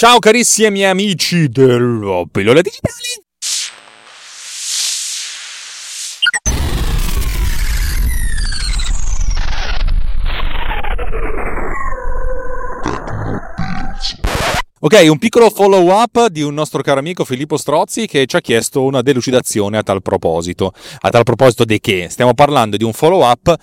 Ciao 0.00 0.18
carissimi 0.18 0.82
amici 0.86 1.46
della 1.50 2.24
pillole 2.32 2.62
digitali. 2.62 2.94
Ok, 14.78 15.06
un 15.10 15.18
piccolo 15.18 15.50
follow 15.50 15.90
up 15.90 16.28
di 16.28 16.40
un 16.40 16.54
nostro 16.54 16.80
caro 16.80 17.00
amico 17.00 17.26
Filippo 17.26 17.58
Strozzi 17.58 18.06
che 18.06 18.24
ci 18.24 18.36
ha 18.36 18.40
chiesto 18.40 18.82
una 18.82 19.02
delucidazione 19.02 19.76
a 19.76 19.82
tal 19.82 20.00
proposito. 20.00 20.72
A 21.00 21.10
tal 21.10 21.24
proposito 21.24 21.66
di 21.66 21.78
che? 21.78 22.08
Stiamo 22.08 22.32
parlando 22.32 22.78
di 22.78 22.84
un 22.84 22.94
follow 22.94 23.22
up 23.22 23.54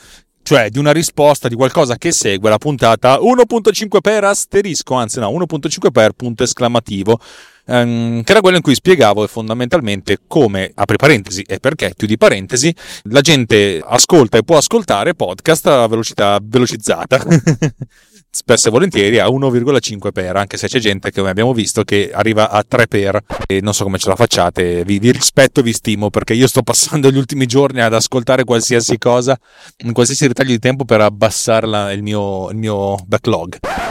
cioè 0.48 0.70
di 0.70 0.79
una 0.79 0.93
risposta 0.93 1.50
di 1.50 1.55
qualcosa 1.55 1.98
che 1.98 2.13
segue 2.13 2.50
la 2.50 2.57
puntata 2.57 3.18
1.5 3.18 4.00
per 4.00 4.23
asterisco, 4.23 4.93
anzi 4.93 5.20
no, 5.20 5.30
1.5 5.30 5.91
per 5.91 6.13
punto 6.13 6.43
esclamativo, 6.43 7.20
ehm, 7.66 8.23
che 8.23 8.31
era 8.31 8.39
quello 8.39 8.55
in 8.55 8.62
cui 8.63 8.73
spiegavo 8.73 9.27
fondamentalmente 9.27 10.20
come, 10.25 10.72
apri 10.73 10.95
parentesi 10.95 11.41
e 11.41 11.59
perché, 11.59 11.91
chiudi 11.94 12.16
parentesi, 12.16 12.73
la 13.09 13.20
gente 13.20 13.84
ascolta 13.86 14.38
e 14.38 14.44
può 14.44 14.55
ascoltare 14.55 15.16
podcast 15.16 15.67
a 15.67 15.86
velocità 15.86 16.39
velocizzata. 16.41 17.22
spesso 18.30 18.67
e 18.67 18.72
volentieri 18.72 19.20
a 19.20 19.27
1,5 19.27 20.12
per, 20.12 20.36
anche 20.36 20.58
se 20.58 20.67
c'è 20.67 20.80
gente 20.80 21.09
che 21.09 21.20
come 21.20 21.31
abbiamo 21.31 21.54
visto 21.54 21.84
che 21.84 22.12
arriva 22.13 22.50
a 22.50 22.63
3 22.63 22.88
per 22.88 23.20
e 23.45 23.62
non 23.62 23.73
so 23.73 23.84
come 23.84 23.98
ce 23.98 24.09
la 24.09 24.16
facciate, 24.16 24.84
vi, 24.84 25.00
vi 25.00 25.12
rispetto, 25.12 25.62
vi 25.62 25.73
stimo 25.73 26.09
perché 26.09 26.34
io 26.34 26.48
sto 26.48 26.62
passando 26.63 27.09
gli 27.09 27.17
ultimi 27.17 27.45
giorni 27.45 27.81
ad 27.81 27.94
ascoltare 27.94 28.44
qualsiasi 28.44 28.98
cosa, 28.98 29.38
in 29.86 29.94
qualsiasi 29.94 30.27
ritaglio 30.27 30.52
di 30.52 30.59
tempo 30.59 30.86
per 30.86 31.02
abbassare 31.02 31.94
il, 31.94 32.03
mio, 32.03 32.50
il 32.50 32.58
mio 32.58 32.98
backlog. 33.05 33.87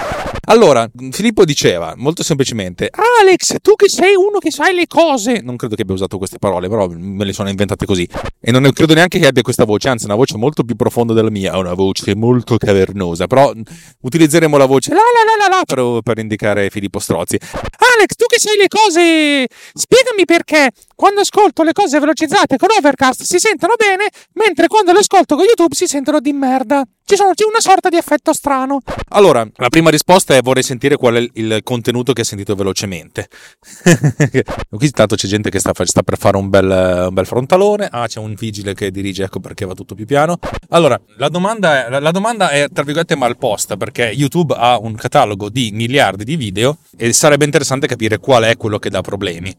Allora, 0.49 0.89
Filippo 1.11 1.45
diceva 1.45 1.95
molto 1.97 2.23
semplicemente: 2.23 2.89
Alex, 3.21 3.57
tu 3.61 3.75
che 3.75 3.89
sei 3.89 4.15
uno 4.15 4.39
che 4.39 4.51
sai 4.53 4.75
le 4.75 4.87
cose. 4.87 5.41
Non 5.43 5.57
credo 5.57 5.75
che 5.75 5.83
abbia 5.83 5.95
usato 5.95 6.19
queste 6.19 6.39
parole, 6.39 6.69
però 6.69 6.89
me 6.89 7.25
le 7.25 7.33
sono 7.33 7.49
inventate 7.49 7.85
così. 7.85 8.09
E 8.41 8.53
non 8.53 8.71
credo 8.73 8.95
neanche 8.95 9.19
che 9.19 9.27
abbia 9.27 9.43
questa 9.43 9.65
voce, 9.65 9.89
anzi, 9.89 10.05
è 10.05 10.07
una 10.07 10.17
voce 10.17 10.37
molto 10.37 10.63
più 10.63 10.77
profonda 10.77 11.13
della 11.13 11.31
mia. 11.31 11.53
Ha 11.53 11.59
una 11.59 11.75
voce 11.75 12.15
molto 12.15 12.59
cavernosa. 12.59 13.27
Però 13.27 13.53
utilizzeremo 14.03 14.57
la 14.57 14.67
voce 14.67 14.91
la 14.91 14.97
la 14.97 15.47
la 15.47 15.49
la 15.49 15.57
la 15.57 15.65
per, 15.65 16.03
per 16.03 16.19
indicare 16.23 16.71
Filippo 16.71 17.01
Strozzi. 17.01 17.39
Alex, 17.97 18.15
tu 18.17 18.27
che 18.27 18.39
sai 18.39 18.57
le 18.57 18.69
cose, 18.69 19.49
spiegami 19.73 20.25
perché 20.25 20.71
quando 20.97 21.21
ascolto 21.21 21.63
le 21.63 21.75
cose 21.75 22.01
velocizzate 22.01 22.57
con 22.57 22.69
Overcast 22.75 23.23
si 23.23 23.39
sentono 23.39 23.75
bene, 23.77 24.09
mentre 24.33 24.67
quando 24.67 24.93
le 24.93 25.01
ascolto 25.01 25.37
con 25.37 25.45
YouTube 25.45 25.75
si 25.75 25.87
sentono 25.87 26.21
di 26.21 26.33
merda. 26.33 26.85
Ci 27.05 27.15
sono, 27.15 27.35
c'è 27.35 27.45
una 27.45 27.61
sorta 27.61 27.89
di 27.89 27.97
effetto 27.97 28.33
strano. 28.33 28.81
Allora, 29.11 29.47
la 29.57 29.69
prima 29.69 29.91
risposta 29.91 30.35
è 30.35 30.41
vorrei 30.41 30.65
sentire 30.65 30.97
qual 30.97 31.15
è 31.15 31.29
il 31.35 31.61
contenuto 31.63 32.13
che 32.13 32.23
hai 32.23 32.27
sentito 32.27 32.57
velocemente. 32.57 33.29
Qui 34.69 34.87
intanto 34.87 35.15
c'è 35.15 35.29
gente 35.29 35.51
che 35.51 35.61
sta, 35.61 35.73
sta 35.85 36.03
per 36.03 36.19
fare 36.19 36.37
un 36.39 36.49
bel, 36.49 37.07
un 37.09 37.15
bel, 37.15 37.27
frontalone. 37.27 37.89
Ah, 37.93 38.09
c'è 38.09 38.19
un 38.19 38.35
vigile 38.35 38.75
che 38.75 38.91
dirige, 38.91 39.25
ecco 39.25 39.39
perché 39.39 39.67
va 39.67 39.75
tutto 39.75 39.95
più 39.95 40.07
piano. 40.07 40.39
Allora, 40.71 41.01
la 41.19 41.29
domanda, 41.29 41.87
è, 41.87 41.91
la, 41.91 42.01
la 42.01 42.11
domanda 42.11 42.49
è 42.49 42.69
tra 42.73 42.83
virgolette 42.83 43.15
mal 43.15 43.37
posta 43.37 43.77
perché 43.77 44.05
YouTube 44.07 44.55
ha 44.57 44.79
un 44.79 44.95
catalogo 44.97 45.51
di 45.51 45.71
miliardi 45.73 46.25
di 46.25 46.37
video 46.37 46.79
e 46.97 47.13
sarebbe 47.13 47.45
interessante 47.45 47.87
capire 47.87 48.19
qual 48.19 48.45
è 48.45 48.57
quello 48.57 48.79
che 48.79 48.91
dà 48.91 49.03
problemi 49.03 49.55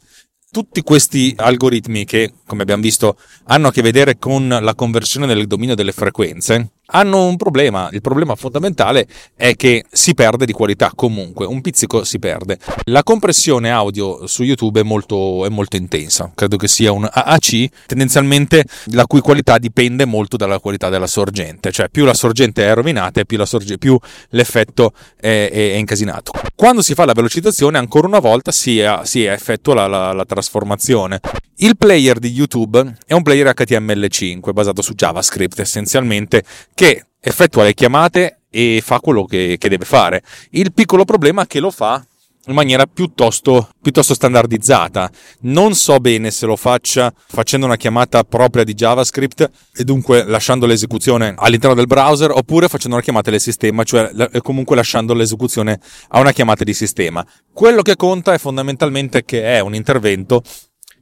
tutti 0.51 0.81
questi 0.81 1.33
algoritmi 1.37 2.05
che, 2.05 2.33
come 2.45 2.61
abbiamo 2.61 2.81
visto, 2.81 3.17
hanno 3.45 3.67
a 3.67 3.71
che 3.71 3.81
vedere 3.81 4.17
con 4.17 4.47
la 4.47 4.75
conversione 4.75 5.25
nel 5.25 5.47
dominio 5.47 5.75
delle 5.75 5.91
frequenze, 5.91 6.71
hanno 6.87 7.25
un 7.25 7.37
problema. 7.37 7.89
Il 7.91 8.01
problema 8.01 8.35
fondamentale 8.35 9.07
è 9.35 9.55
che 9.55 9.85
si 9.91 10.13
perde 10.13 10.45
di 10.45 10.53
qualità 10.53 10.91
comunque, 10.95 11.45
un 11.45 11.61
pizzico 11.61 12.03
si 12.03 12.19
perde. 12.19 12.57
La 12.85 13.03
compressione 13.03 13.69
audio 13.69 14.25
su 14.27 14.43
YouTube 14.43 14.79
è 14.79 14.83
molto, 14.83 15.45
è 15.45 15.49
molto 15.49 15.75
intensa, 15.75 16.31
credo 16.33 16.57
che 16.57 16.67
sia 16.67 16.91
un 16.91 17.07
AAC, 17.11 17.85
tendenzialmente 17.85 18.65
la 18.91 19.05
cui 19.05 19.19
qualità 19.19 19.57
dipende 19.57 20.05
molto 20.05 20.37
dalla 20.37 20.59
qualità 20.59 20.89
della 20.89 21.07
sorgente, 21.07 21.71
cioè 21.71 21.89
più 21.89 22.05
la 22.05 22.13
sorgente 22.13 22.65
è 22.65 22.73
rovinata 22.73 23.19
più, 23.25 23.43
sorge, 23.45 23.77
più 23.77 23.97
l'effetto 24.29 24.93
è, 25.19 25.49
è, 25.51 25.71
è, 25.73 25.75
incasinato. 25.75 26.31
Quando 26.55 26.81
si 26.81 26.93
fa 26.93 27.05
la 27.05 27.13
velocizzazione, 27.13 27.77
ancora 27.77 28.07
una 28.07 28.19
volta 28.19 28.51
si, 28.51 28.83
si 29.03 29.23
effettua 29.23 29.73
la, 29.73 29.87
la, 29.87 30.13
la 30.13 30.25
trasformazione. 30.25 31.19
Il 31.59 31.75
player 31.75 32.19
di 32.19 32.29
YouTube 32.29 32.97
è 33.05 33.13
un 33.13 33.23
player 33.23 33.47
HTML5 33.47 34.51
basato 34.53 34.83
su 34.83 34.93
JavaScript 34.93 35.59
essenzialmente 35.59 36.43
che 36.77 37.07
effettua 37.19 37.63
le 37.63 37.73
chiamate 37.73 38.41
e 38.51 38.81
fa 38.83 38.99
quello 38.99 39.25
che, 39.25 39.55
che 39.57 39.67
deve 39.67 39.83
fare. 39.83 40.21
Il 40.51 40.73
piccolo 40.73 41.05
problema 41.05 41.41
è 41.41 41.47
che 41.47 41.59
lo 41.59 41.71
fa 41.71 42.05
in 42.45 42.53
maniera 42.53 42.85
piuttosto, 42.85 43.69
piuttosto, 43.81 44.13
standardizzata. 44.13 45.09
Non 45.41 45.73
so 45.73 45.97
bene 45.97 46.29
se 46.29 46.45
lo 46.45 46.55
faccia 46.55 47.11
facendo 47.25 47.65
una 47.65 47.77
chiamata 47.77 48.23
propria 48.23 48.63
di 48.63 48.75
JavaScript 48.75 49.49
e 49.75 49.83
dunque 49.83 50.23
lasciando 50.23 50.67
l'esecuzione 50.67 51.33
all'interno 51.35 51.75
del 51.75 51.87
browser 51.87 52.29
oppure 52.29 52.67
facendo 52.67 52.95
una 52.95 53.03
chiamata 53.03 53.31
del 53.31 53.41
sistema, 53.41 53.83
cioè 53.83 54.11
comunque 54.43 54.75
lasciando 54.75 55.15
l'esecuzione 55.15 55.79
a 56.09 56.19
una 56.19 56.31
chiamata 56.31 56.63
di 56.63 56.75
sistema. 56.75 57.25
Quello 57.51 57.81
che 57.81 57.95
conta 57.95 58.33
è 58.33 58.37
fondamentalmente 58.37 59.25
che 59.25 59.43
è 59.43 59.61
un 59.61 59.73
intervento 59.73 60.43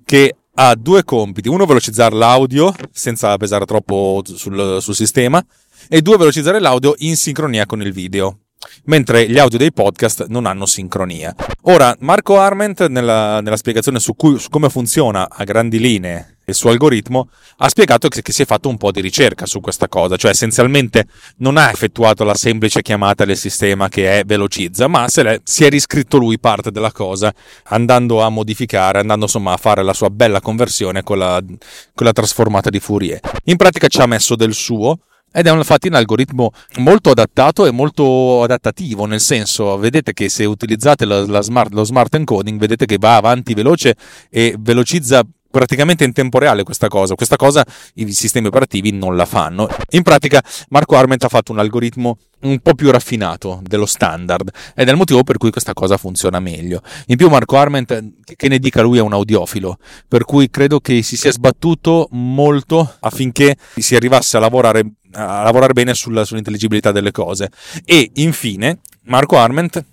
che 0.05 0.35
ha 0.55 0.73
due 0.75 1.03
compiti. 1.03 1.49
Uno, 1.49 1.65
velocizzare 1.65 2.15
l'audio 2.15 2.73
senza 2.91 3.35
pesare 3.35 3.65
troppo 3.65 4.21
sul, 4.23 4.77
sul 4.79 4.95
sistema 4.95 5.45
e 5.89 6.01
due, 6.01 6.17
velocizzare 6.17 6.59
l'audio 6.59 6.93
in 6.99 7.15
sincronia 7.15 7.65
con 7.65 7.81
il 7.81 7.93
video 7.93 8.39
mentre 8.85 9.29
gli 9.29 9.37
audio 9.37 9.57
dei 9.57 9.71
podcast 9.71 10.25
non 10.27 10.45
hanno 10.45 10.65
sincronia. 10.65 11.33
Ora, 11.63 11.95
Marco 11.99 12.39
Arment, 12.39 12.87
nella, 12.87 13.41
nella 13.41 13.57
spiegazione 13.57 13.99
su, 13.99 14.15
cui, 14.15 14.39
su, 14.39 14.49
come 14.49 14.69
funziona 14.69 15.27
a 15.29 15.43
grandi 15.43 15.79
linee 15.79 16.37
il 16.47 16.53
suo 16.53 16.69
algoritmo, 16.69 17.29
ha 17.57 17.69
spiegato 17.69 18.07
che, 18.07 18.21
che, 18.21 18.31
si 18.31 18.43
è 18.43 18.45
fatto 18.45 18.69
un 18.69 18.77
po' 18.77 18.91
di 18.91 19.01
ricerca 19.01 19.47
su 19.47 19.61
questa 19.61 19.87
cosa, 19.87 20.15
cioè 20.15 20.29
essenzialmente 20.29 21.07
non 21.37 21.57
ha 21.57 21.71
effettuato 21.71 22.23
la 22.23 22.35
semplice 22.35 22.83
chiamata 22.83 23.25
del 23.25 23.35
sistema 23.35 23.89
che 23.89 24.19
è 24.19 24.23
velocizza, 24.25 24.87
ma 24.87 25.07
se 25.07 25.41
si 25.43 25.63
è 25.63 25.69
riscritto 25.69 26.17
lui 26.17 26.37
parte 26.37 26.69
della 26.69 26.91
cosa, 26.91 27.33
andando 27.69 28.21
a 28.21 28.29
modificare, 28.29 28.99
andando 28.99 29.25
insomma 29.25 29.53
a 29.53 29.57
fare 29.57 29.81
la 29.81 29.93
sua 29.93 30.11
bella 30.11 30.39
conversione 30.39 31.01
con 31.01 31.17
la, 31.17 31.41
con 31.41 32.05
la 32.05 32.13
trasformata 32.13 32.69
di 32.69 32.79
Fourier. 32.79 33.19
In 33.45 33.55
pratica 33.55 33.87
ci 33.87 33.99
ha 34.01 34.05
messo 34.05 34.35
del 34.35 34.53
suo, 34.53 34.99
ed 35.35 35.47
è 35.47 35.51
infatti 35.51 35.89
un 35.89 35.95
algoritmo 35.95 36.51
molto 36.77 37.09
adattato 37.09 37.65
e 37.65 37.71
molto 37.71 38.43
adattativo, 38.43 39.05
nel 39.05 39.19
senso, 39.19 39.77
vedete 39.77 40.13
che 40.13 40.29
se 40.29 40.45
utilizzate 40.45 41.03
la, 41.03 41.25
la 41.25 41.41
smart, 41.41 41.73
lo 41.73 41.83
smart 41.83 42.15
encoding, 42.15 42.57
vedete 42.57 42.85
che 42.85 42.95
va 42.97 43.17
avanti 43.17 43.53
veloce 43.53 43.95
e 44.29 44.55
velocizza 44.57 45.25
praticamente 45.55 46.03
in 46.03 46.11
tempo 46.11 46.37
reale 46.37 46.63
questa 46.63 46.89
cosa. 46.89 47.15
Questa 47.15 47.37
cosa 47.37 47.65
i 47.95 48.11
sistemi 48.11 48.47
operativi 48.47 48.91
non 48.91 49.15
la 49.15 49.25
fanno. 49.25 49.69
In 49.91 50.03
pratica 50.03 50.43
Marco 50.69 50.97
Arment 50.97 51.23
ha 51.23 51.29
fatto 51.29 51.53
un 51.53 51.59
algoritmo 51.59 52.17
un 52.41 52.59
po' 52.59 52.73
più 52.73 52.91
raffinato 52.91 53.61
dello 53.63 53.85
standard 53.85 54.49
ed 54.75 54.87
è 54.87 54.91
il 54.91 54.97
motivo 54.97 55.23
per 55.23 55.37
cui 55.37 55.51
questa 55.51 55.73
cosa 55.73 55.95
funziona 55.95 56.41
meglio. 56.41 56.81
In 57.07 57.15
più 57.15 57.29
Marco 57.29 57.55
Arment, 57.55 58.03
che 58.35 58.49
ne 58.49 58.59
dica 58.59 58.81
lui, 58.81 58.97
è 58.97 59.01
un 59.01 59.13
audiofilo, 59.13 59.77
per 60.09 60.25
cui 60.25 60.49
credo 60.49 60.81
che 60.81 61.01
si 61.03 61.15
sia 61.15 61.31
sbattuto 61.31 62.09
molto 62.11 62.97
affinché 62.99 63.55
si 63.77 63.95
arrivasse 63.95 64.35
a 64.35 64.41
lavorare, 64.41 64.83
a 65.15 65.43
lavorare 65.43 65.73
bene 65.73 65.93
sulla, 65.93 66.25
sull'intelligibilità 66.25 66.91
delle 66.91 67.11
cose. 67.11 67.49
E 67.83 68.11
infine 68.15 68.79
Marco 69.03 69.37
Arment 69.37 69.83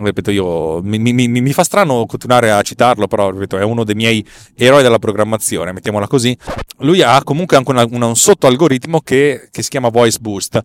ripeto 0.00 0.30
io 0.30 0.80
mi, 0.82 0.98
mi, 0.98 1.26
mi, 1.26 1.52
fa 1.52 1.64
strano 1.64 2.06
continuare 2.06 2.52
a 2.52 2.62
citarlo 2.62 3.08
però 3.08 3.30
ripeto 3.30 3.58
è 3.58 3.64
uno 3.64 3.82
dei 3.82 3.96
miei 3.96 4.24
eroi 4.54 4.82
della 4.82 5.00
programmazione 5.00 5.72
mettiamola 5.72 6.06
così 6.06 6.36
lui 6.78 7.02
ha 7.02 7.22
comunque 7.24 7.56
anche 7.56 7.70
una, 7.70 7.84
una, 7.90 8.06
un 8.06 8.16
sottoalgoritmo 8.16 9.00
che, 9.00 9.48
che 9.50 9.62
si 9.62 9.70
chiama 9.70 9.88
voice 9.88 10.18
boost 10.20 10.62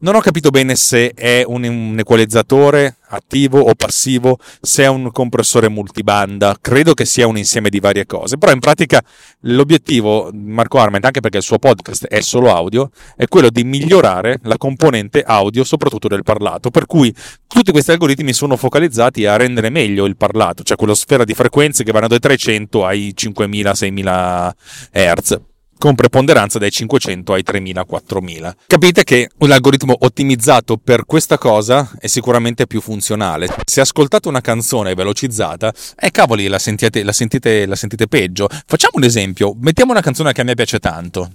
non 0.00 0.14
ho 0.14 0.20
capito 0.20 0.50
bene 0.50 0.76
se 0.76 1.12
è 1.14 1.42
un, 1.46 1.64
un, 1.64 1.98
equalizzatore 1.98 2.96
attivo 3.08 3.60
o 3.60 3.74
passivo, 3.74 4.38
se 4.60 4.84
è 4.84 4.86
un 4.86 5.10
compressore 5.10 5.68
multibanda, 5.68 6.56
credo 6.60 6.94
che 6.94 7.04
sia 7.04 7.26
un 7.26 7.36
insieme 7.36 7.68
di 7.68 7.80
varie 7.80 8.06
cose, 8.06 8.38
però 8.38 8.52
in 8.52 8.60
pratica 8.60 9.02
l'obiettivo 9.40 10.30
Marco 10.32 10.78
Arment, 10.78 11.04
anche 11.04 11.20
perché 11.20 11.38
il 11.38 11.42
suo 11.42 11.58
podcast 11.58 12.06
è 12.06 12.20
solo 12.20 12.54
audio, 12.54 12.90
è 13.16 13.26
quello 13.26 13.50
di 13.50 13.64
migliorare 13.64 14.38
la 14.44 14.56
componente 14.56 15.22
audio, 15.22 15.64
soprattutto 15.64 16.08
del 16.08 16.22
parlato, 16.22 16.70
per 16.70 16.86
cui 16.86 17.14
tutti 17.46 17.72
questi 17.72 17.90
algoritmi 17.90 18.32
sono 18.32 18.56
focalizzati 18.56 19.26
a 19.26 19.36
rendere 19.36 19.70
meglio 19.70 20.06
il 20.06 20.16
parlato, 20.16 20.62
cioè 20.62 20.76
quella 20.76 20.94
sfera 20.94 21.24
di 21.24 21.34
frequenze 21.34 21.84
che 21.84 21.92
vanno 21.92 22.08
dai 22.08 22.20
300 22.20 22.86
ai 22.86 23.12
5000-6000 23.16 24.52
Hz 24.92 25.40
con 25.80 25.94
preponderanza 25.94 26.58
dai 26.58 26.70
500 26.70 27.32
ai 27.32 27.42
3000-4000. 27.42 28.52
Capite 28.66 29.02
che 29.02 29.30
un 29.38 29.50
algoritmo 29.50 29.96
ottimizzato 29.98 30.76
per 30.76 31.06
questa 31.06 31.38
cosa 31.38 31.92
è 31.98 32.06
sicuramente 32.06 32.66
più 32.66 32.82
funzionale. 32.82 33.48
Se 33.64 33.80
ascoltate 33.80 34.28
una 34.28 34.42
canzone 34.42 34.92
velocizzata, 34.92 35.72
eh 35.98 36.10
cavoli, 36.10 36.48
la 36.48 36.58
sentite, 36.58 37.02
la 37.02 37.12
sentite, 37.12 37.64
la 37.64 37.76
sentite 37.76 38.08
peggio. 38.08 38.46
Facciamo 38.66 38.92
un 38.96 39.04
esempio, 39.04 39.56
mettiamo 39.58 39.92
una 39.92 40.02
canzone 40.02 40.32
che 40.34 40.42
a 40.42 40.44
me 40.44 40.52
piace 40.52 40.80
tanto. 40.80 41.30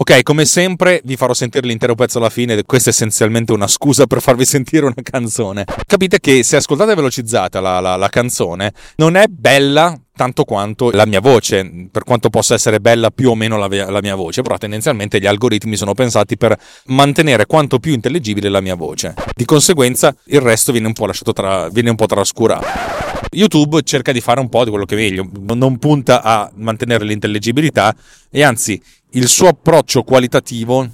Ok, 0.00 0.22
come 0.22 0.44
sempre 0.44 1.00
vi 1.02 1.16
farò 1.16 1.34
sentire 1.34 1.66
l'intero 1.66 1.96
pezzo 1.96 2.18
alla 2.18 2.30
fine, 2.30 2.62
questa 2.62 2.90
è 2.90 2.92
essenzialmente 2.92 3.50
una 3.50 3.66
scusa 3.66 4.06
per 4.06 4.20
farvi 4.20 4.44
sentire 4.46 4.84
una 4.84 4.94
canzone. 5.02 5.64
Capite 5.86 6.20
che 6.20 6.44
se 6.44 6.54
ascoltate 6.54 6.94
velocizzata 6.94 7.60
la, 7.60 7.80
la, 7.80 7.96
la 7.96 8.08
canzone, 8.08 8.72
non 8.98 9.16
è 9.16 9.26
bella 9.26 10.00
tanto 10.14 10.44
quanto 10.44 10.92
la 10.92 11.04
mia 11.04 11.18
voce, 11.18 11.88
per 11.90 12.04
quanto 12.04 12.30
possa 12.30 12.54
essere 12.54 12.78
bella 12.78 13.10
più 13.10 13.30
o 13.30 13.34
meno 13.34 13.56
la, 13.56 13.66
la, 13.90 14.00
mia 14.00 14.14
voce, 14.14 14.42
però 14.42 14.56
tendenzialmente 14.56 15.18
gli 15.18 15.26
algoritmi 15.26 15.76
sono 15.76 15.94
pensati 15.94 16.36
per 16.36 16.56
mantenere 16.86 17.46
quanto 17.46 17.80
più 17.80 17.92
intelligibile 17.92 18.48
la 18.48 18.60
mia 18.60 18.76
voce. 18.76 19.14
Di 19.34 19.44
conseguenza 19.44 20.14
il 20.26 20.40
resto 20.40 20.70
viene 20.70 20.86
un 20.86 20.92
po' 20.92 21.06
lasciato 21.06 21.32
tra, 21.32 21.68
viene 21.70 21.90
un 21.90 21.96
po' 21.96 22.06
trascurato. 22.06 23.17
YouTube 23.30 23.82
cerca 23.82 24.12
di 24.12 24.20
fare 24.20 24.40
un 24.40 24.48
po' 24.48 24.64
di 24.64 24.70
quello 24.70 24.84
che 24.84 24.94
è 24.94 24.98
meglio, 24.98 25.28
non 25.54 25.78
punta 25.78 26.22
a 26.22 26.50
mantenere 26.54 27.04
l'intelligibilità 27.04 27.94
e 28.30 28.42
anzi 28.42 28.80
il 29.10 29.28
suo 29.28 29.48
approccio 29.48 30.02
qualitativo 30.02 30.88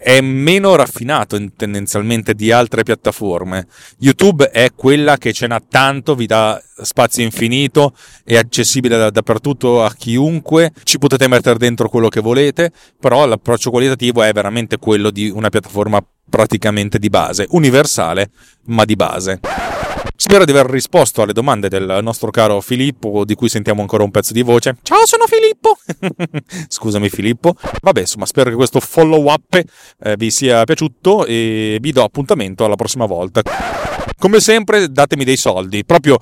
è 0.00 0.20
meno 0.20 0.76
raffinato 0.76 1.36
tendenzialmente 1.56 2.34
di 2.34 2.52
altre 2.52 2.84
piattaforme. 2.84 3.66
YouTube 3.98 4.48
è 4.50 4.70
quella 4.74 5.16
che 5.16 5.32
ce 5.32 5.48
n'ha 5.48 5.60
tanto, 5.68 6.14
vi 6.14 6.26
dà 6.26 6.62
spazio 6.82 7.24
infinito, 7.24 7.94
è 8.24 8.36
accessibile 8.36 8.96
da, 8.96 9.10
dappertutto 9.10 9.82
a 9.82 9.92
chiunque, 9.92 10.72
ci 10.84 10.98
potete 10.98 11.26
mettere 11.26 11.58
dentro 11.58 11.88
quello 11.88 12.08
che 12.08 12.20
volete, 12.20 12.70
però 13.00 13.26
l'approccio 13.26 13.70
qualitativo 13.70 14.22
è 14.22 14.32
veramente 14.32 14.78
quello 14.78 15.10
di 15.10 15.30
una 15.30 15.48
piattaforma 15.48 16.00
praticamente 16.30 17.00
di 17.00 17.08
base, 17.08 17.46
universale, 17.50 18.30
ma 18.66 18.84
di 18.84 18.94
base. 18.94 19.40
Spero 20.20 20.44
di 20.44 20.50
aver 20.50 20.66
risposto 20.66 21.22
alle 21.22 21.32
domande 21.32 21.68
del 21.68 22.00
nostro 22.02 22.32
caro 22.32 22.60
Filippo, 22.60 23.24
di 23.24 23.36
cui 23.36 23.48
sentiamo 23.48 23.82
ancora 23.82 24.02
un 24.02 24.10
pezzo 24.10 24.32
di 24.32 24.42
voce. 24.42 24.76
Ciao, 24.82 25.06
sono 25.06 25.26
Filippo! 25.28 25.78
Scusami 26.66 27.08
Filippo. 27.08 27.54
Vabbè, 27.80 28.00
insomma, 28.00 28.26
spero 28.26 28.50
che 28.50 28.56
questo 28.56 28.80
follow 28.80 29.30
up 29.30 29.62
eh, 30.02 30.16
vi 30.16 30.32
sia 30.32 30.64
piaciuto 30.64 31.24
e 31.24 31.78
vi 31.80 31.92
do 31.92 32.02
appuntamento 32.02 32.64
alla 32.64 32.74
prossima 32.74 33.06
volta. 33.06 33.42
Come 34.18 34.40
sempre 34.40 34.90
datemi 34.90 35.24
dei 35.24 35.36
soldi, 35.36 35.84
proprio 35.84 36.18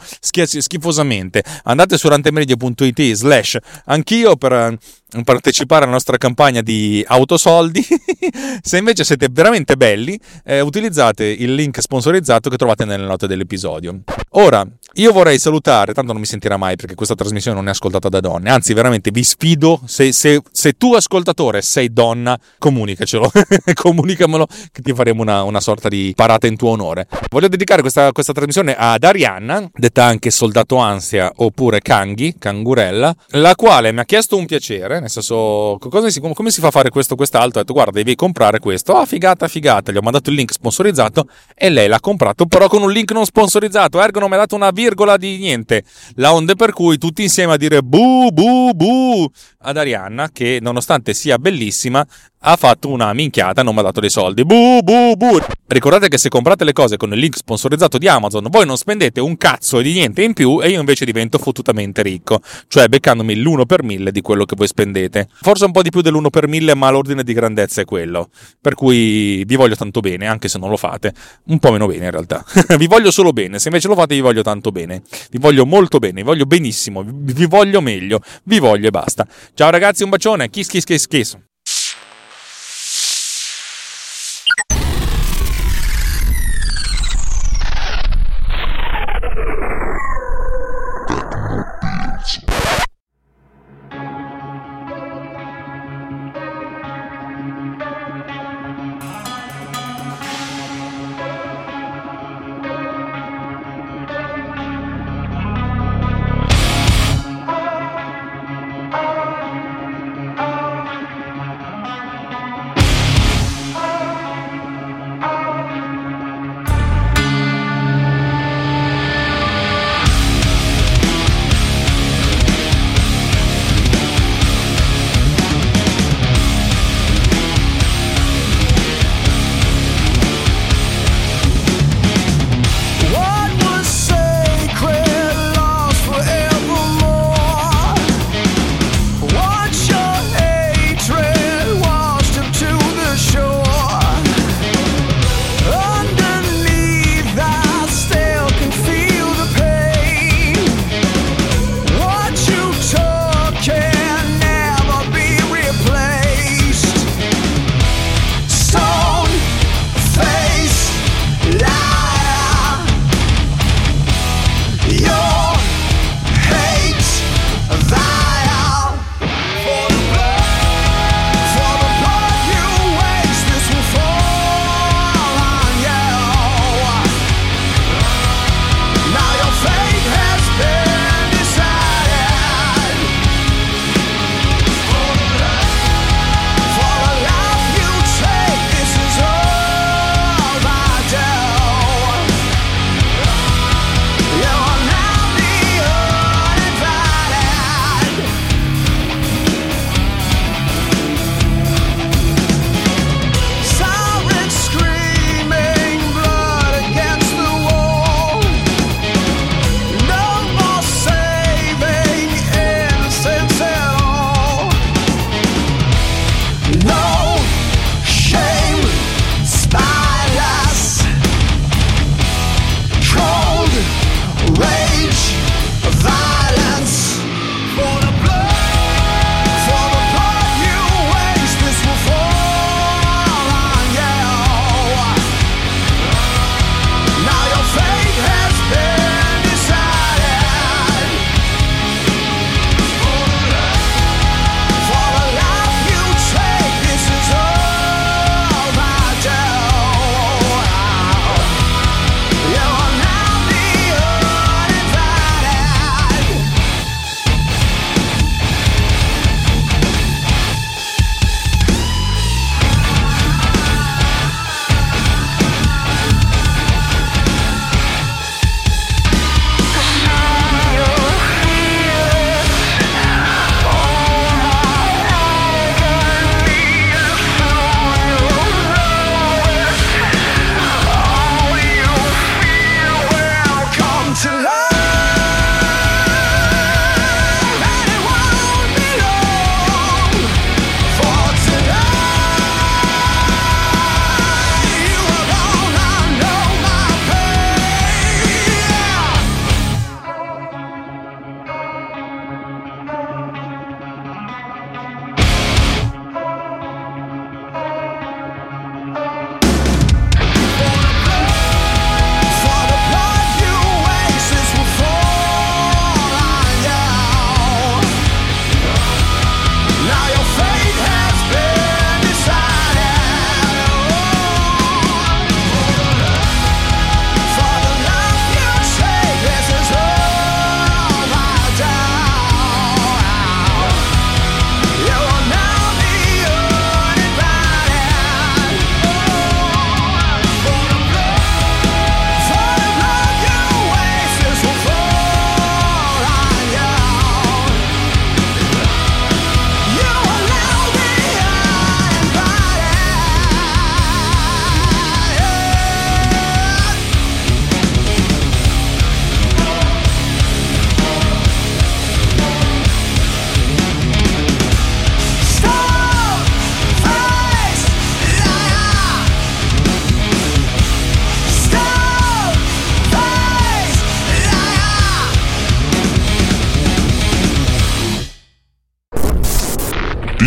schifosamente. 0.60 1.42
Andate 1.64 1.96
su 1.96 2.08
rantemedia.it 2.08 3.12
slash 3.12 3.56
anch'io 3.86 4.36
per 4.36 4.52
eh, 4.52 4.78
partecipare 5.24 5.84
alla 5.84 5.92
nostra 5.92 6.18
campagna 6.18 6.60
di 6.60 7.02
autosoldi. 7.06 7.84
Se 8.62 8.76
invece 8.76 9.02
siete 9.02 9.28
veramente 9.30 9.76
belli, 9.76 10.18
eh, 10.44 10.60
utilizzate 10.60 11.24
il 11.24 11.54
link 11.54 11.80
sponsorizzato 11.80 12.50
che 12.50 12.56
trovate 12.56 12.84
nelle 12.84 13.06
note 13.06 13.26
dell'episodio. 13.26 14.00
Ora, 14.32 14.66
io 14.96 15.12
vorrei 15.12 15.38
salutare, 15.38 15.92
tanto 15.92 16.12
non 16.12 16.20
mi 16.20 16.26
sentirà 16.26 16.56
mai 16.56 16.76
perché 16.76 16.94
questa 16.94 17.14
trasmissione 17.14 17.56
non 17.56 17.66
è 17.68 17.70
ascoltata 17.70 18.08
da 18.08 18.20
donne, 18.20 18.50
anzi 18.50 18.72
veramente 18.72 19.10
vi 19.10 19.24
sfido, 19.24 19.80
se, 19.84 20.10
se, 20.12 20.40
se 20.50 20.72
tu 20.72 20.94
ascoltatore 20.94 21.60
sei 21.60 21.92
donna, 21.92 22.38
comunicacelo, 22.58 23.30
comunicamelo 23.74 24.46
che 24.72 24.80
ti 24.80 24.94
faremo 24.94 25.20
una, 25.20 25.42
una, 25.42 25.60
sorta 25.60 25.88
di 25.88 26.12
parata 26.16 26.46
in 26.46 26.56
tuo 26.56 26.70
onore. 26.70 27.08
Voglio 27.28 27.48
dedicare 27.48 27.82
questa, 27.82 28.10
questa 28.12 28.32
trasmissione 28.32 28.74
ad 28.74 29.04
Arianna, 29.04 29.68
detta 29.74 30.04
anche 30.04 30.30
Soldato 30.30 30.76
Ansia 30.76 31.30
oppure 31.36 31.80
Kanghi, 31.80 32.36
Cangurella, 32.38 33.14
la 33.32 33.54
quale 33.54 33.92
mi 33.92 34.00
ha 34.00 34.04
chiesto 34.04 34.38
un 34.38 34.46
piacere, 34.46 35.00
nel 35.00 35.10
senso 35.10 35.78
si, 36.08 36.20
come 36.20 36.50
si 36.50 36.60
fa 36.60 36.68
a 36.68 36.70
fare 36.70 36.88
questo 36.88 37.16
quest'altro, 37.16 37.60
ha 37.60 37.62
detto 37.62 37.74
guarda 37.74 37.92
devi 37.92 38.14
comprare 38.14 38.60
questo, 38.60 38.94
ah 38.94 39.04
figata 39.04 39.46
figata, 39.46 39.92
gli 39.92 39.96
ho 39.98 40.02
mandato 40.02 40.30
il 40.30 40.36
link 40.36 40.52
sponsorizzato 40.52 41.28
e 41.54 41.68
lei 41.68 41.86
l'ha 41.86 42.00
comprato 42.00 42.46
però 42.46 42.66
con 42.68 42.80
un 42.80 42.90
link 42.90 43.12
non 43.12 43.26
sponsorizzato, 43.26 44.00
ergo 44.00 44.20
non 44.20 44.30
mi 44.30 44.36
ha 44.36 44.38
dato 44.38 44.54
una 44.54 44.70
virgola 44.70 44.84
virgola 44.86 45.16
di 45.16 45.38
niente. 45.38 45.82
La 46.14 46.32
onde 46.32 46.54
per 46.54 46.72
cui 46.72 46.96
tutti 46.98 47.22
insieme 47.22 47.54
a 47.54 47.56
dire 47.56 47.82
bu 47.82 48.30
bu 48.32 48.72
bu 48.72 49.28
ad 49.58 49.76
Arianna 49.76 50.30
che 50.30 50.58
nonostante 50.60 51.12
sia 51.12 51.38
bellissima 51.38 52.06
ha 52.48 52.54
fatto 52.54 52.88
una 52.88 53.12
minchiata, 53.12 53.62
non 53.62 53.74
mi 53.74 53.80
ha 53.80 53.84
dato 53.84 54.00
dei 54.00 54.10
soldi. 54.10 54.44
Bu, 54.44 54.80
bu, 54.82 55.16
bu. 55.16 55.38
Ricordate 55.66 56.08
che 56.08 56.16
se 56.16 56.28
comprate 56.28 56.62
le 56.62 56.72
cose 56.72 56.96
con 56.96 57.12
il 57.12 57.18
link 57.18 57.36
sponsorizzato 57.36 57.98
di 57.98 58.06
Amazon, 58.06 58.46
voi 58.48 58.64
non 58.64 58.76
spendete 58.76 59.20
un 59.20 59.36
cazzo 59.36 59.80
di 59.80 59.92
niente 59.92 60.22
in 60.22 60.32
più 60.32 60.62
e 60.62 60.68
io 60.68 60.78
invece 60.78 61.04
divento 61.04 61.38
fottutamente 61.38 62.02
ricco, 62.02 62.40
cioè 62.68 62.86
beccandomi 62.86 63.34
l'1 63.34 63.66
per 63.66 63.82
1000 63.82 64.12
di 64.12 64.20
quello 64.20 64.44
che 64.44 64.54
voi 64.56 64.68
spendete. 64.68 65.28
Forse 65.40 65.64
un 65.64 65.72
po' 65.72 65.82
di 65.82 65.90
più 65.90 66.02
dell'1 66.02 66.30
per 66.30 66.46
1000, 66.46 66.74
ma 66.76 66.88
l'ordine 66.90 67.24
di 67.24 67.32
grandezza 67.32 67.80
è 67.80 67.84
quello. 67.84 68.30
Per 68.60 68.74
cui 68.74 69.44
vi 69.44 69.56
voglio 69.56 69.74
tanto 69.74 69.98
bene, 69.98 70.28
anche 70.28 70.46
se 70.46 70.58
non 70.58 70.70
lo 70.70 70.76
fate. 70.76 71.12
Un 71.46 71.58
po' 71.58 71.72
meno 71.72 71.88
bene 71.88 72.04
in 72.04 72.10
realtà. 72.12 72.44
vi 72.78 72.86
voglio 72.86 73.10
solo 73.10 73.32
bene, 73.32 73.58
se 73.58 73.68
invece 73.68 73.88
lo 73.88 73.96
fate 73.96 74.14
vi 74.14 74.20
voglio 74.20 74.42
tanto 74.42 74.70
bene. 74.70 75.02
Vi 75.30 75.38
voglio 75.38 75.66
molto 75.66 75.98
bene, 75.98 76.20
vi 76.20 76.22
voglio 76.22 76.46
benissimo, 76.46 77.02
vi 77.04 77.46
voglio 77.46 77.80
meglio, 77.80 78.20
vi 78.44 78.60
voglio 78.60 78.86
e 78.86 78.90
basta. 78.90 79.26
Ciao 79.52 79.70
ragazzi, 79.70 80.04
un 80.04 80.10
bacione, 80.10 80.48
kiss 80.48 80.68
kiss 80.68 80.84
kiss 80.84 81.06
kiss. 81.08 81.36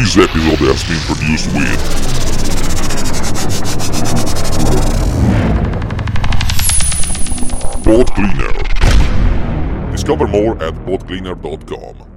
This 0.09 0.27
episode 0.27 0.57
has 0.65 0.83
been 0.89 1.01
produced 1.05 1.53
with 1.53 1.79
Pod 7.83 8.07
Cleaner. 8.15 9.91
Discover 9.91 10.27
more 10.29 10.53
at 10.63 10.73
podcleaner.com. 10.87 12.08